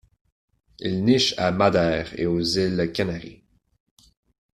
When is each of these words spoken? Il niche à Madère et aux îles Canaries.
Il 0.79 1.03
niche 1.05 1.35
à 1.37 1.51
Madère 1.51 2.19
et 2.19 2.25
aux 2.25 2.41
îles 2.41 2.91
Canaries. 2.91 3.43